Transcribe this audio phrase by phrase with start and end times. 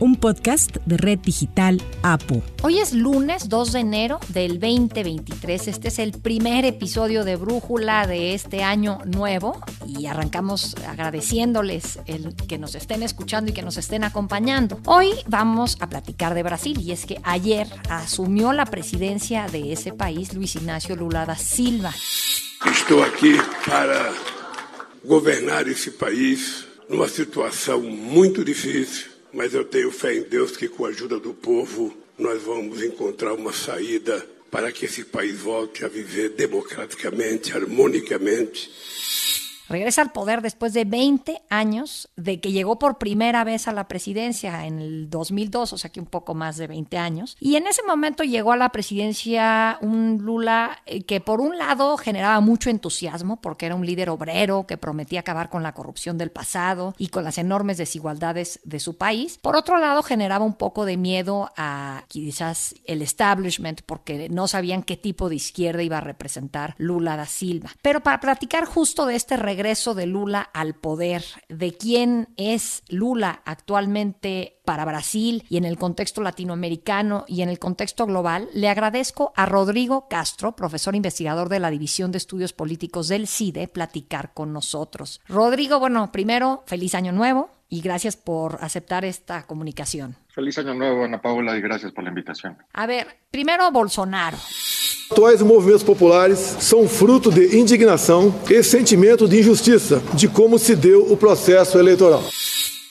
[0.00, 2.42] un podcast de Red Digital APO.
[2.62, 5.68] Hoy es lunes 2 de enero del 2023.
[5.68, 12.34] Este es el primer episodio de Brújula de este año nuevo y arrancamos agradeciéndoles el
[12.34, 14.80] que nos estén escuchando y que nos estén acompañando.
[14.86, 19.92] Hoy vamos a platicar de Brasil y es que ayer asumió la presidencia de ese
[19.92, 21.92] país Luis Ignacio Lula da Silva.
[22.64, 23.36] Estoy aquí
[23.66, 24.12] para
[25.04, 30.84] gobernar ese país numa situação muito difícil mas eu tenho fé em Deus que com
[30.84, 35.88] a ajuda do povo nós vamos encontrar uma saída para que esse país volte a
[35.88, 38.70] viver democraticamente, harmonicamente
[39.68, 43.86] Regresa al poder después de 20 años de que llegó por primera vez a la
[43.86, 47.36] presidencia en el 2002, o sea que un poco más de 20 años.
[47.38, 51.98] Y en ese momento llegó a la presidencia un Lula eh, que por un lado
[51.98, 56.30] generaba mucho entusiasmo porque era un líder obrero que prometía acabar con la corrupción del
[56.30, 59.38] pasado y con las enormes desigualdades de su país.
[59.42, 64.82] Por otro lado generaba un poco de miedo a quizás el establishment porque no sabían
[64.82, 67.70] qué tipo de izquierda iba a representar Lula da Silva.
[67.82, 72.84] Pero para platicar justo de este regreso regreso de Lula al poder, de quién es
[72.88, 78.68] Lula actualmente para Brasil y en el contexto latinoamericano y en el contexto global, le
[78.68, 84.32] agradezco a Rodrigo Castro, profesor investigador de la División de Estudios Políticos del CIDE, platicar
[84.32, 85.20] con nosotros.
[85.26, 90.14] Rodrigo, bueno, primero, feliz año nuevo y gracias por aceptar esta comunicación.
[90.28, 92.58] Feliz año nuevo, Ana Paula, y gracias por la invitación.
[92.74, 94.38] A ver, primero Bolsonaro.
[95.10, 101.10] Atuais movimentos populares são fruto de indignação e sentimento de injustiça de como se deu
[101.10, 102.22] o processo eleitoral.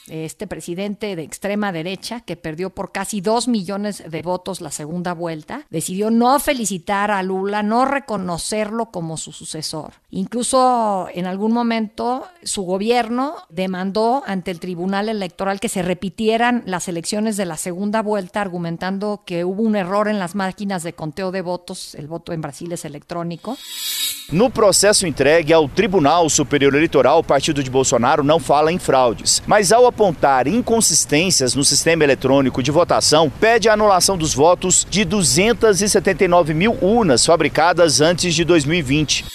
[0.07, 5.13] Este presidente de extrema derecha, que perdió por casi dos millones de votos la segunda
[5.13, 9.93] vuelta, decidió no felicitar a Lula, no reconocerlo como su sucesor.
[10.09, 16.87] Incluso en algún momento su gobierno demandó ante el Tribunal Electoral que se repitieran las
[16.87, 21.31] elecciones de la segunda vuelta, argumentando que hubo un error en las máquinas de conteo
[21.31, 23.57] de votos, el voto en Brasil es electrónico.
[24.29, 29.41] No processo entregue ao Tribunal Superior Eleitoral, o partido de Bolsonaro não fala em fraudes,
[29.47, 35.03] mas ao apontar inconsistências no sistema eletrônico de votação, pede a anulação dos votos de
[35.03, 39.25] 279 mil urnas fabricadas antes de 2020.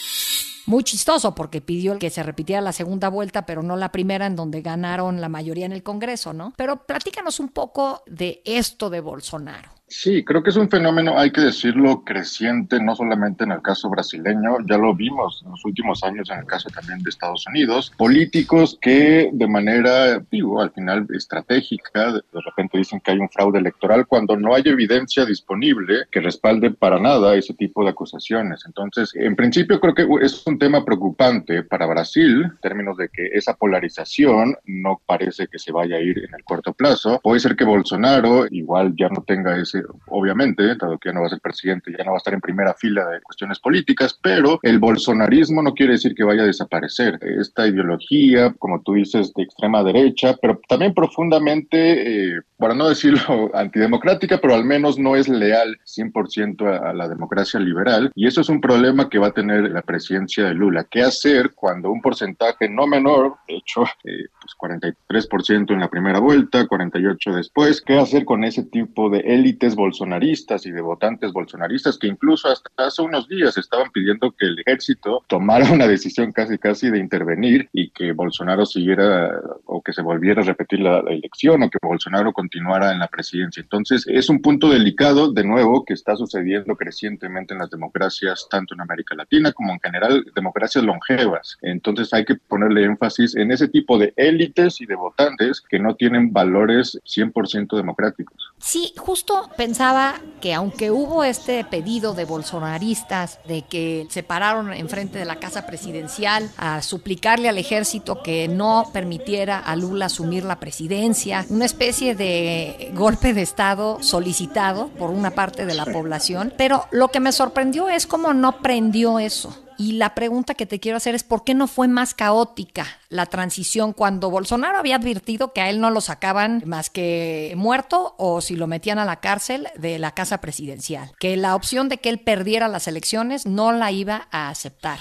[0.65, 4.37] muy chistoso porque pidió que se repitiera la segunda vuelta, pero no la primera en
[4.37, 6.53] donde ganaron la mayoría en el Congreso, ¿no?
[6.57, 9.71] Pero platícanos un poco de esto de Bolsonaro.
[9.95, 13.91] Sí, creo que es un fenómeno, hay que decirlo, creciente, no solamente en el caso
[13.91, 17.93] brasileño, ya lo vimos en los últimos años en el caso también de Estados Unidos,
[17.99, 23.59] políticos que de manera, digo, al final estratégica, de repente dicen que hay un fraude
[23.59, 28.63] electoral cuando no hay evidencia disponible que respalde para nada ese tipo de acusaciones.
[28.65, 33.27] Entonces, en principio creo que es un tema preocupante para Brasil, en términos de que
[33.35, 37.21] esa polarización no parece que se vaya a ir en el corto plazo.
[37.23, 41.27] Puede ser que Bolsonaro igual ya no tenga ese obviamente, dado que ya no va
[41.27, 44.59] a ser presidente, ya no va a estar en primera fila de cuestiones políticas, pero
[44.63, 47.19] el bolsonarismo no quiere decir que vaya a desaparecer.
[47.23, 53.51] Esta ideología, como tú dices, de extrema derecha, pero también profundamente, eh, para no decirlo
[53.55, 58.11] antidemocrática, pero al menos no es leal 100% a, la democracia liberal.
[58.15, 60.87] Y eso es un problema que va a tener la presidencia de Lula.
[60.91, 66.19] ¿Qué hacer cuando un porcentaje no menor, de hecho, eh, pues 43% en la primera
[66.19, 71.99] vuelta, 48% después, qué hacer con ese tipo de élites bolsonaristas y de votantes bolsonaristas
[71.99, 76.59] que incluso hasta hace unos días estaban pidiendo que el ejército tomara una decisión casi
[76.59, 81.63] casi de intervenir y que Bolsonaro siguiera o que se volviera a repetir la, elección
[81.63, 83.63] o que Bolsonaro continuara en la presidencia.
[83.63, 88.75] Entonces es un punto delicado, de nuevo, que está sucediendo crecientemente en las democracias, tanto
[88.75, 91.59] en América Latina como en general democracias longevas.
[91.63, 95.95] Entonces hay que ponerle énfasis en ese tipo de élites y de votantes que no
[95.95, 98.42] tienen valores 100% democráticos.
[98.65, 105.19] Sí, justo pensaba que aunque hubo este pedido de bolsonaristas de que se pararon enfrente
[105.19, 110.61] de la casa presidencial a suplicarle al ejército que no permitiera a Lula asumir la
[110.61, 116.87] presidencia, una especie de golpe de Estado solicitado por una parte de la población, pero
[116.93, 119.59] lo que me sorprendió es cómo no prendió eso.
[119.83, 123.27] Y la pregunta que te quiero hacer es, ¿por qué no fue más caótica la
[123.27, 128.41] transición cuando Bolsonaro había advertido que a él no lo sacaban más que muerto o
[128.41, 131.11] si lo metían a la cárcel de la casa presidencial?
[131.19, 135.01] Que la opción de que él perdiera las elecciones no la iba a aceptar.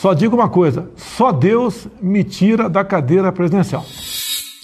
[0.00, 3.84] Só digo uma coisa, só Deus me tira da cadeira presidencial.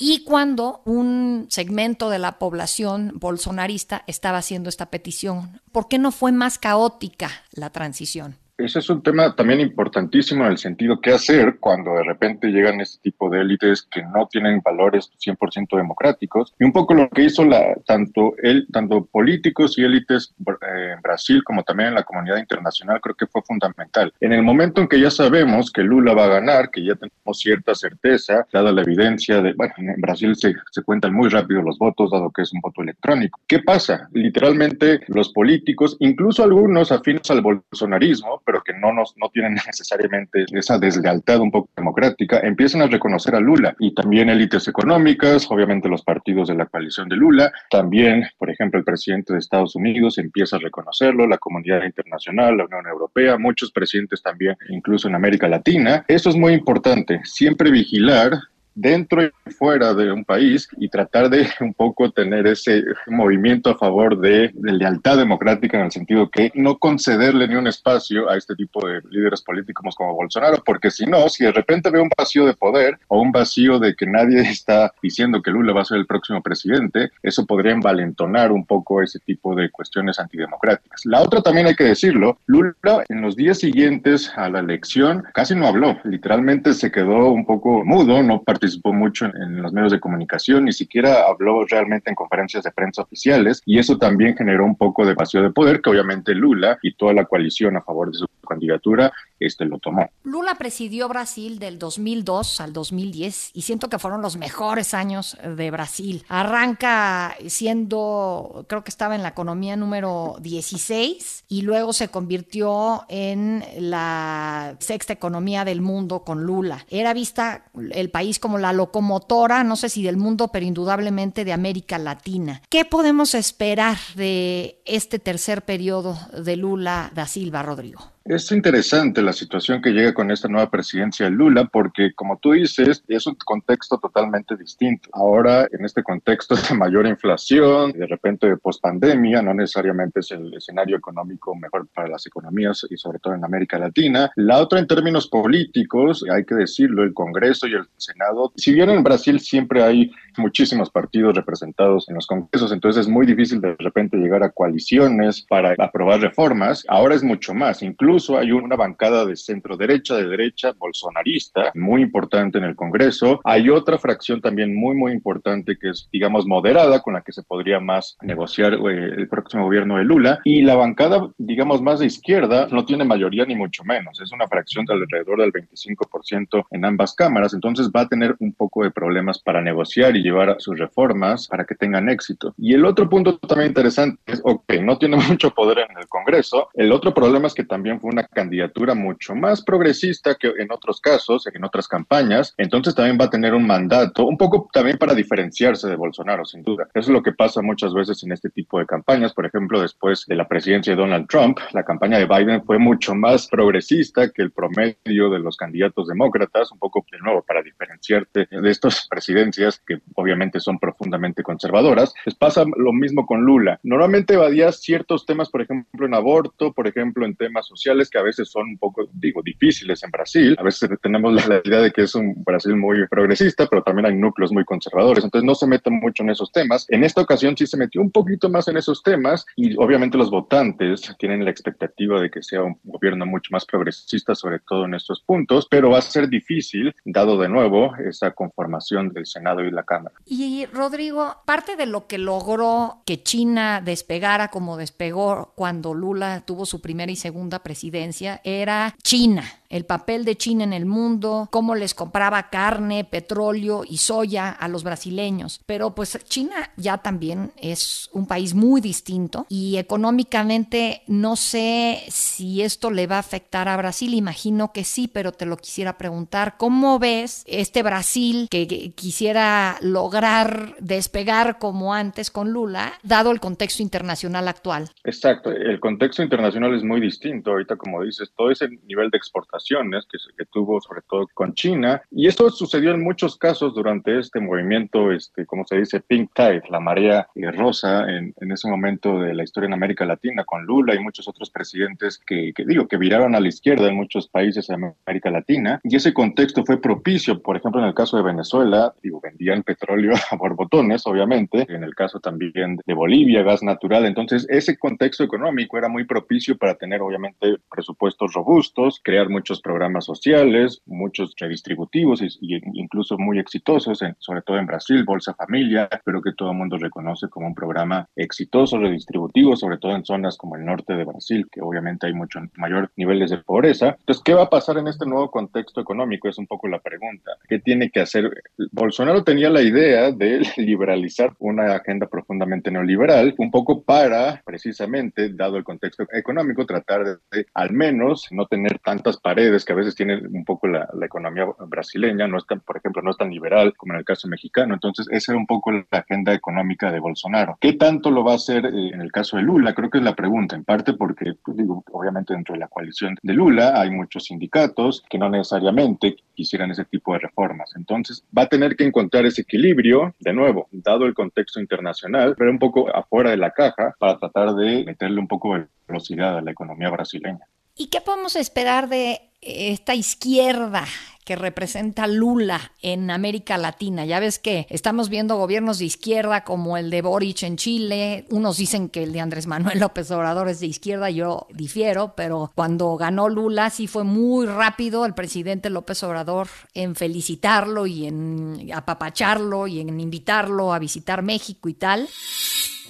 [0.01, 5.61] y cuando un segmento de la población bolsonarista estaba haciendo esta petición.
[5.71, 8.37] ¿Por qué no fue más caótica la transición?
[8.59, 12.81] Ese es un tema también importantísimo en el sentido qué hacer cuando de repente llegan
[12.81, 16.53] este tipo de élites que no tienen valores 100% democráticos.
[16.59, 21.01] Y un poco lo que hizo la, tanto, él, tanto políticos y élites eh, en
[21.03, 24.13] Brasil como también en la comunidad internacional creo que fue fundamental.
[24.19, 27.39] En el momento en que ya sabemos que Lula va a ganar, que ya tenemos
[27.39, 31.79] cierta certeza, dada la evidencia de, bueno, en Brasil se, se cuentan muy rápido los
[31.79, 33.39] votos, dado que es un voto electrónico.
[33.47, 34.09] ¿Qué pasa?
[34.13, 40.47] Literalmente los políticos, incluso algunos afines al bolsonarismo, pero que no, nos, no tienen necesariamente
[40.53, 45.87] esa deslealtad un poco democrática, empiezan a reconocer a Lula y también élites económicas, obviamente
[45.87, 50.17] los partidos de la coalición de Lula, también, por ejemplo, el presidente de Estados Unidos
[50.17, 55.47] empieza a reconocerlo, la comunidad internacional, la Unión Europea, muchos presidentes también, incluso en América
[55.47, 56.07] Latina.
[56.09, 58.31] Eso es muy importante, siempre vigilar
[58.79, 63.79] dentro y fuera de un país y tratar de un poco tener ese movimiento a
[63.79, 68.55] favor de, lealtad democrática en el sentido que no concederle ni un espacio a este
[68.55, 72.47] tipo de líderes políticos como Bolsonaro, porque si no, si de repente ve un vacío
[72.47, 75.99] de poder o un vacío de que nadie está diciendo que Lula va a ser
[75.99, 81.05] el próximo presidente, eso podría envalentonar un poco ese tipo de cuestiones antidemocráticas.
[81.05, 82.75] La otra también hay que decirlo, Lula
[83.09, 87.85] en los días siguientes a la elección casi no habló, literalmente se quedó un poco
[87.85, 92.17] mudo, no participó participó mucho en, los medios de comunicación, ni siquiera habló realmente en
[92.17, 95.91] conferencias de prensa oficiales y eso también generó un poco de vacío de poder que
[95.91, 99.13] obviamente Lula y toda la coalición a favor de su candidatura
[99.47, 100.11] este lo tomó.
[100.23, 105.71] Lula presidió Brasil del 2002 al 2010 y siento que fueron los mejores años de
[105.71, 106.25] Brasil.
[106.29, 113.65] Arranca siendo, creo que estaba en la economía número 16 y luego se convirtió en
[113.79, 116.85] la sexta economía del mundo con Lula.
[116.91, 121.53] Era vista el país como la locomotora, no sé si del mundo, pero indudablemente de
[121.53, 122.63] América Latina.
[122.69, 128.18] ¿Qué podemos esperar de este tercer periodo de Lula da Silva, Rodrigo?
[128.29, 132.53] Es interesante la situación que llega con esta nueva presidencia de Lula, porque como tú
[132.53, 135.09] dices, es un contexto totalmente distinto.
[135.15, 140.53] Ahora, en este contexto de mayor inflación, de repente de pospandemia, no necesariamente es el
[140.53, 144.31] escenario económico mejor para las economías y sobre todo en América Latina.
[144.37, 148.91] La otra en términos políticos, hay que decirlo, el Congreso y el Senado, si bien
[148.91, 153.75] en Brasil siempre hay muchísimos partidos representados en los congresos, entonces es muy difícil de
[153.79, 156.85] repente llegar a coaliciones para aprobar reformas.
[156.89, 162.03] Ahora es mucho más, incluso hay una bancada de centro derecha, de derecha, bolsonarista, muy
[162.03, 163.41] importante en el Congreso.
[163.45, 167.43] Hay otra fracción también muy, muy importante que es, digamos, moderada, con la que se
[167.43, 170.41] podría más negociar eh, el próximo gobierno de Lula.
[170.45, 174.21] Y la bancada, digamos, más de izquierda no tiene mayoría ni mucho menos.
[174.21, 178.53] Es una fracción de alrededor del 25% en ambas cámaras, entonces va a tener un
[178.53, 182.55] poco de problemas para negociar y llevar sus reformas para que tengan éxito.
[182.57, 186.69] Y el otro punto también interesante es, ok, no tiene mucho poder en el Congreso.
[186.75, 191.01] El otro problema es que también fue una candidatura mucho más progresista que en otros
[191.01, 192.55] casos, en otras campañas.
[192.57, 196.63] Entonces también va a tener un mandato, un poco también para diferenciarse de Bolsonaro, sin
[196.63, 196.89] duda.
[196.95, 199.33] Eso es lo que pasa muchas veces en este tipo de campañas.
[199.33, 203.15] Por ejemplo, después de la presidencia de Donald Trump, la campaña de Biden fue mucho
[203.15, 207.63] más progresista que el promedio de los candidatos demócratas, un poco de nuevo para
[208.09, 212.13] de estas presidencias que obviamente son profundamente conservadoras.
[212.25, 213.79] Les pasa lo mismo con Lula.
[213.83, 218.23] Normalmente evadía ciertos temas, por ejemplo, en aborto, por ejemplo, en temas sociales que a
[218.23, 220.57] veces son un poco, digo, difíciles en Brasil.
[220.59, 224.15] A veces tenemos la idea de que es un Brasil muy progresista, pero también hay
[224.15, 225.25] núcleos muy conservadores.
[225.25, 226.87] Entonces no se mete mucho en esos temas.
[226.89, 230.31] En esta ocasión sí se metió un poquito más en esos temas y obviamente los
[230.31, 234.95] votantes tienen la expectativa de que sea un gobierno mucho más progresista, sobre todo en
[234.95, 239.71] estos puntos, pero va a ser difícil, dado de nuevo esa conformación del Senado y
[239.71, 240.15] la Cámara.
[240.27, 246.67] Y Rodrigo, parte de lo que logró que China despegara como despegó cuando Lula tuvo
[246.67, 251.75] su primera y segunda presidencia era China el papel de China en el mundo, cómo
[251.75, 255.61] les compraba carne, petróleo y soya a los brasileños.
[255.67, 262.63] Pero pues China ya también es un país muy distinto y económicamente no sé si
[262.63, 266.57] esto le va a afectar a Brasil, imagino que sí, pero te lo quisiera preguntar,
[266.57, 273.83] ¿cómo ves este Brasil que quisiera lograr despegar como antes con Lula, dado el contexto
[273.83, 274.91] internacional actual?
[275.05, 279.58] Exacto, el contexto internacional es muy distinto ahorita, como dices, todo ese nivel de exportación
[279.59, 282.03] confrontaciones que, que, tuvo sobre todo con China.
[282.11, 286.63] Y esto sucedió en muchos casos durante este movimiento, este, como se dice, Pink Tide,
[286.71, 290.95] la marea rosa en, en, ese momento de la historia en América Latina, con Lula
[290.95, 294.67] y muchos otros presidentes que, que, digo, que viraron a la izquierda en muchos países
[294.67, 295.81] de América Latina.
[295.85, 300.15] Y ese contexto fue propicio, por ejemplo, en el caso de Venezuela, digo, vendían petróleo
[300.31, 304.07] a borbotones, obviamente, en el caso también de Bolivia, gas natural.
[304.07, 310.05] Entonces, ese contexto económico era muy propicio para tener, obviamente, presupuestos robustos, crear muchos programas
[310.05, 316.21] sociales, muchos redistributivos y incluso muy exitosos, en, sobre todo en Brasil, Bolsa Familia, pero
[316.21, 320.57] que todo el mundo reconoce como un programa exitoso, redistributivo, sobre todo en zonas como
[320.57, 323.97] el norte de Brasil, que obviamente hay mucho mayor niveles de pobreza.
[324.01, 326.29] Entonces, ¿qué va a pasar en este nuevo contexto económico?
[326.29, 327.33] Es un poco la pregunta.
[327.49, 328.31] ¿Qué tiene que hacer?
[328.73, 335.57] Bolsonaro tenía la idea de liberalizar una agenda profundamente neoliberal, un poco para, precisamente, dado
[335.57, 339.95] el contexto económico, tratar de, de al menos no tener tantas paredes que a veces
[339.95, 343.31] tiene un poco la, la economía brasileña, no es tan, por ejemplo, no es tan
[343.31, 344.75] liberal como en el caso mexicano.
[344.75, 347.57] Entonces, esa era un poco la agenda económica de Bolsonaro.
[347.61, 349.75] ¿Qué tanto lo va a hacer eh, en el caso de Lula?
[349.75, 353.17] Creo que es la pregunta, en parte porque, pues, digo, obviamente dentro de la coalición
[353.23, 357.73] de Lula hay muchos sindicatos que no necesariamente quisieran ese tipo de reformas.
[357.77, 362.51] Entonces, va a tener que encontrar ese equilibrio, de nuevo, dado el contexto internacional, pero
[362.51, 366.41] un poco afuera de la caja para tratar de meterle un poco de velocidad a
[366.41, 367.47] la economía brasileña.
[367.81, 370.87] ¿Y qué podemos esperar de esta izquierda
[371.29, 374.07] que representa Lula en América Latina.
[374.07, 378.25] Ya ves que estamos viendo gobiernos de izquierda como el de Boric en Chile.
[378.31, 382.51] Unos dicen que el de Andrés Manuel López Obrador es de izquierda, yo difiero, pero
[382.55, 388.71] cuando ganó Lula sí fue muy rápido el presidente López Obrador en felicitarlo y en
[388.75, 392.09] apapacharlo y en invitarlo a visitar México y tal.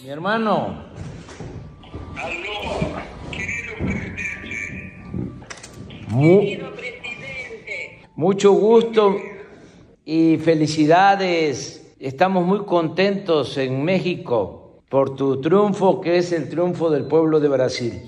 [0.05, 0.85] Mi hermano.
[2.17, 3.18] Aló.
[6.11, 6.43] Mu
[8.17, 9.17] mucho gusto
[10.05, 11.95] y felicidades.
[12.01, 17.49] Estamos muy contentos en México por tu triunfo, que es el triunfo del pueblo de
[17.49, 18.03] Brasil.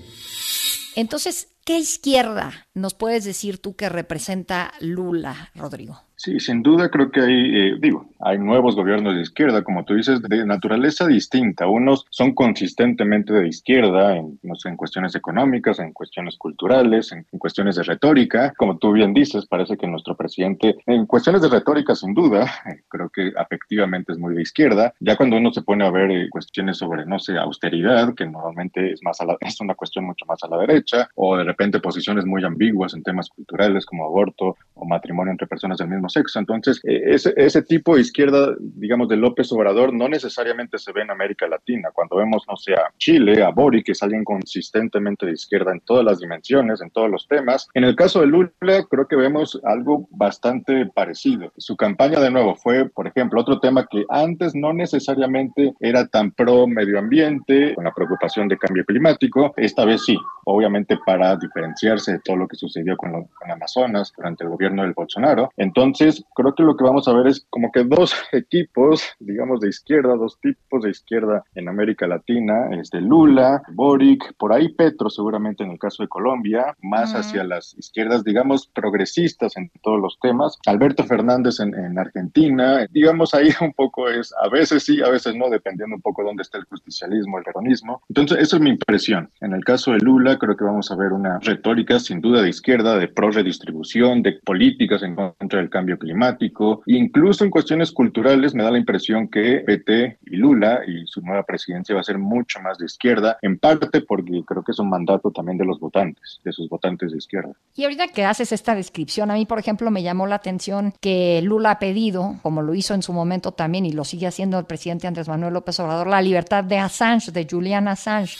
[0.96, 6.00] Entonces, ¿qué izquierda nos puedes decir tú que representa Lula, Rodrigo?
[6.22, 9.94] Sí, sin duda creo que hay, eh, digo, hay nuevos gobiernos de izquierda, como tú
[9.94, 11.66] dices, de naturaleza distinta.
[11.66, 17.26] Unos son consistentemente de izquierda en, no sé, en cuestiones económicas, en cuestiones culturales, en,
[17.32, 18.52] en, cuestiones de retórica.
[18.58, 22.82] Como tú bien dices, parece que nuestro presidente, en cuestiones de retórica, sin duda, eh,
[22.88, 24.92] creo que afectivamente es muy de izquierda.
[25.00, 28.92] Ya cuando uno se pone a ver eh, cuestiones sobre, no sé, austeridad, que normalmente
[28.92, 31.59] es, más a la, es una cuestión mucho más a la derecha, o de repente
[31.80, 36.38] posiciones muy ambiguas en temas culturales como aborto o matrimonio entre personas del mismo sexo.
[36.38, 41.02] Entonces, eh, ese, ese, tipo de izquierda, digamos, de López Obrador, no necesariamente se ve
[41.02, 41.90] en América Latina.
[41.92, 45.80] Cuando vemos, no sé, a Chile, a Boric, que es alguien consistentemente de izquierda en
[45.80, 47.68] todas las dimensiones, en todos los temas.
[47.74, 48.50] En el caso de Lula,
[48.88, 51.52] creo que vemos algo bastante parecido.
[51.56, 56.30] Su campaña, de nuevo, fue, por ejemplo, otro tema que antes no necesariamente era tan
[56.30, 59.52] pro medio ambiente, con la preocupación de cambio climático.
[59.56, 64.12] Esta vez sí, obviamente para diferenciarse de todo lo que sucedió con, lo, con Amazonas
[64.16, 65.50] durante el gobierno del Bolsonaro.
[65.56, 69.68] Entonces, creo que lo que vamos a ver es como que dos equipos, digamos, de
[69.68, 75.64] izquierda, dos tipos de izquierda en América Latina, este Lula, Boric, por ahí Petro seguramente
[75.64, 77.20] en el caso de Colombia, más uh -huh.
[77.20, 83.34] hacia las izquierdas, digamos, progresistas en todos los temas, Alberto Fernández en, en, Argentina, digamos,
[83.34, 86.42] ahí un poco es, a veces sí, a veces no, dependiendo un poco de dónde
[86.42, 88.02] está el justicialismo, el peronismo.
[88.08, 89.30] Entonces, eso es mi impresión.
[89.40, 92.48] En el caso de Lula, creo que vamos a ver una retórica sin duda de
[92.48, 98.54] izquierda, de pro redistribución, de políticas en contra del cambio climático, incluso en cuestiones culturales
[98.54, 102.18] me da la impresión que PT y Lula y su nueva presidencia va a ser
[102.18, 105.78] mucho más de izquierda, en parte porque creo que es un mandato también de los
[105.78, 107.52] votantes, de sus votantes de izquierda.
[107.76, 111.40] Y ahorita que haces esta descripción, a mí, por ejemplo, me llamó la atención que
[111.42, 114.64] Lula ha pedido, como lo hizo en su momento también y lo sigue haciendo el
[114.64, 118.36] presidente Andrés Manuel López Obrador, la libertad de Assange, de Julian Assange.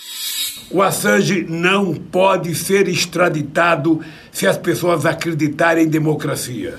[0.73, 6.79] O Assange não pode ser extraditado se as pessoas acreditarem em democracia.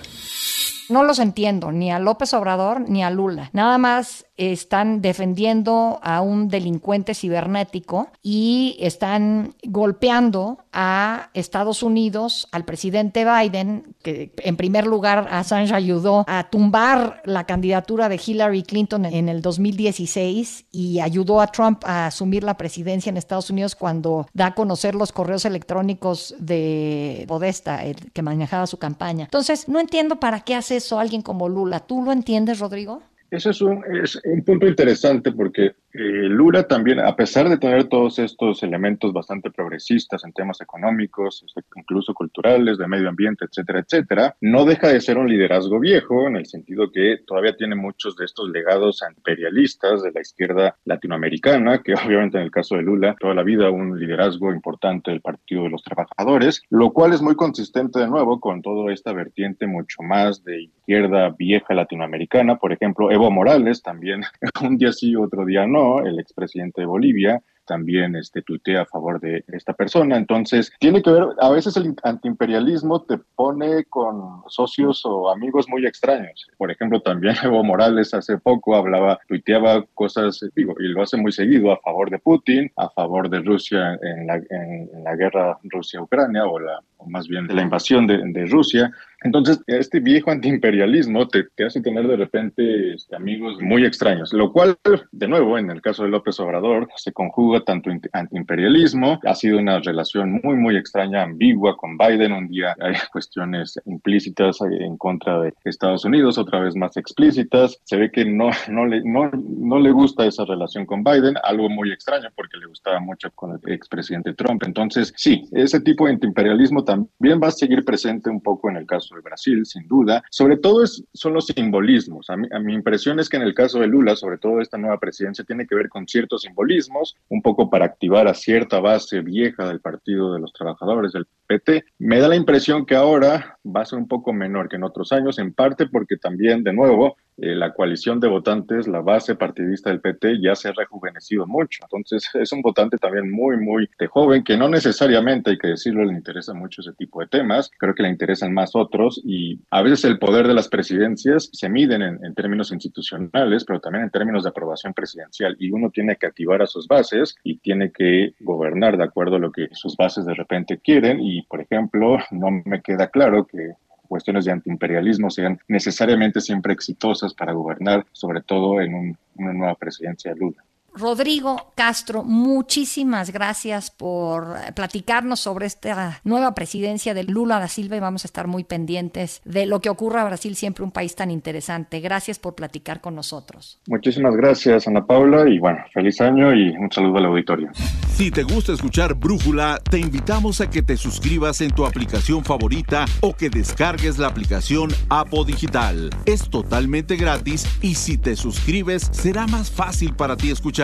[0.90, 3.50] No los entiendo, ni a López Obrador ni a Lula.
[3.54, 12.66] Nada más están defendiendo a un delincuente cibernético y están golpeando a Estados Unidos, al
[12.66, 19.06] presidente Biden, que en primer lugar Assange ayudó a tumbar la candidatura de Hillary Clinton
[19.06, 24.28] en el 2016 y ayudó a Trump a asumir la presidencia en Estados Unidos cuando
[24.34, 29.26] da a conocer los correos electrónicos de Podesta, el que manejaba su campaña.
[29.26, 31.82] Entonces, no entiendo para qué hace eso alguien como Lula.
[31.82, 33.02] ¿Tú lo entiendes, Rodrigo?
[33.32, 37.86] Eso es un, es un punto interesante porque eh, Lula también, a pesar de tener
[37.86, 43.80] todos estos elementos bastante progresistas en temas económicos, este, incluso culturales, de medio ambiente, etcétera,
[43.80, 48.16] etcétera, no deja de ser un liderazgo viejo en el sentido que todavía tiene muchos
[48.16, 53.16] de estos legados imperialistas de la izquierda latinoamericana, que obviamente en el caso de Lula,
[53.20, 57.36] toda la vida un liderazgo importante del Partido de los Trabajadores, lo cual es muy
[57.36, 62.58] consistente de nuevo con toda esta vertiente mucho más de izquierda vieja latinoamericana.
[62.58, 64.22] Por ejemplo, Evo Morales también,
[64.64, 69.22] un día sí, otro día no el expresidente de Bolivia, también este, tuitea a favor
[69.22, 70.18] de esta persona.
[70.18, 75.86] Entonces, tiene que ver, a veces el antiimperialismo te pone con socios o amigos muy
[75.86, 76.50] extraños.
[76.58, 81.32] Por ejemplo, también Evo Morales hace poco hablaba, tuiteaba cosas, digo, y lo hace muy
[81.32, 86.46] seguido, a favor de Putin, a favor de Rusia en la, en, la guerra Rusia-Ucrania,
[86.46, 88.92] o, la, o más bien de la invasión de, de Rusia.
[89.24, 94.52] Entonces, este viejo antiimperialismo te, te hace tener de repente este, amigos muy extraños, lo
[94.52, 94.76] cual,
[95.12, 99.80] de nuevo, en el caso de López Obrador, se conjuga tanto antiimperialismo, ha sido una
[99.80, 102.32] relación muy, muy extraña, ambigua con Biden.
[102.32, 107.80] Un día hay cuestiones implícitas en contra de Estados Unidos, otra vez más explícitas.
[107.84, 111.70] Se ve que no, no, le, no, no le gusta esa relación con Biden, algo
[111.70, 114.64] muy extraño porque le gustaba mucho con el expresidente Trump.
[114.66, 118.86] Entonces, sí, ese tipo de antiimperialismo también va a seguir presente un poco en el
[118.86, 120.22] caso de Brasil, sin duda.
[120.30, 122.30] Sobre todo son los simbolismos.
[122.30, 125.00] A, a mi impresión es que en el caso de Lula, sobre todo esta nueva
[125.00, 129.68] presidencia, tiene que ver con ciertos simbolismos, un poco para activar a cierta base vieja
[129.68, 131.86] del Partido de los Trabajadores, del PT.
[132.00, 135.14] Me da la impresión que ahora va a ser un poco menor que en otros
[135.14, 139.90] años, en parte porque también, de nuevo, eh, la coalición de votantes, la base partidista
[139.90, 141.80] del PT ya se ha rejuvenecido mucho.
[141.84, 146.06] Entonces es un votante también muy, muy de joven, que no necesariamente, hay que decirlo,
[146.06, 147.72] le interesa mucho ese tipo de temas.
[147.80, 151.68] Creo que le interesan más otros y a veces el poder de las presidencias se
[151.68, 156.16] miden en, en términos institucionales, pero también en términos de aprobación presidencial y uno tiene
[156.18, 159.98] que activar a sus bases y tiene que gobernar de acuerdo a lo que sus
[159.98, 163.74] bases de repente quieren y, por ejemplo, no me queda claro que
[164.12, 170.34] cuestiones de antiimperialismo sean necesariamente siempre exitosas para gobernar, sobre todo en una nueva presidencia
[170.34, 170.66] de Lula.
[170.94, 178.02] Rodrigo Castro, muchísimas gracias por platicarnos sobre esta nueva presidencia de Lula da Silva y
[178.02, 181.32] vamos a estar muy pendientes de lo que ocurra a Brasil, siempre un país tan
[181.32, 182.02] interesante.
[182.02, 183.80] Gracias por platicar con nosotros.
[183.88, 187.70] Muchísimas gracias, Ana Paula, y bueno, feliz año y un saludo al auditorio.
[188.14, 193.06] Si te gusta escuchar Brújula, te invitamos a que te suscribas en tu aplicación favorita
[193.22, 196.10] o que descargues la aplicación Apo Digital.
[196.26, 200.81] Es totalmente gratis y si te suscribes será más fácil para ti escuchar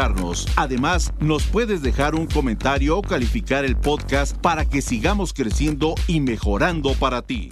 [0.55, 6.19] Además, nos puedes dejar un comentario o calificar el podcast para que sigamos creciendo y
[6.19, 7.51] mejorando para ti.